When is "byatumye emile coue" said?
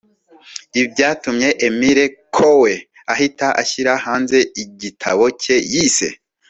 0.93-2.75